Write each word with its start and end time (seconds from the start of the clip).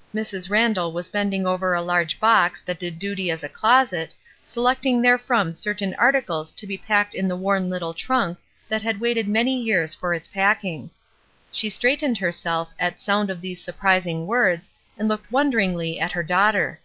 ''Mrs. 0.14 0.48
Randall 0.48 0.92
was 0.92 1.08
bending 1.08 1.44
over 1.44 1.74
a 1.74 1.82
large 1.82 2.20
box 2.20 2.60
that 2.60 2.78
did 2.78 3.00
duty 3.00 3.32
as 3.32 3.42
a 3.42 3.48
closet, 3.48 4.14
selecting 4.44 5.02
therefrom 5.02 5.52
certain 5.52 5.92
articles 5.94 6.52
to 6.52 6.68
be 6.68 6.78
packed 6.78 7.16
in 7.16 7.26
the 7.26 7.34
worn 7.34 7.68
little 7.68 7.92
trunk 7.92 8.38
that 8.68 8.82
had 8.82 9.00
waited 9.00 9.26
many 9.26 9.60
years 9.60 9.92
for 9.92 10.14
its 10.14 10.28
packing. 10.28 10.90
She 11.50 11.68
straightened 11.68 12.18
herself 12.18 12.72
at 12.78 13.00
sound 13.00 13.28
of 13.28 13.40
these 13.40 13.60
surprising 13.60 14.24
words 14.28 14.70
and 14.96 15.08
looked 15.08 15.32
wonderingly 15.32 15.98
at 15.98 16.12
her 16.12 16.22
daughter. 16.22 16.78